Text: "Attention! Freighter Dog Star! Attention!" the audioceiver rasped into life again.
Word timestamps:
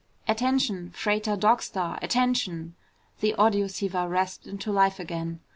"Attention! 0.27 0.89
Freighter 0.95 1.35
Dog 1.35 1.61
Star! 1.61 1.99
Attention!" 2.01 2.73
the 3.19 3.35
audioceiver 3.37 4.09
rasped 4.09 4.47
into 4.47 4.71
life 4.71 4.99
again. 4.99 5.39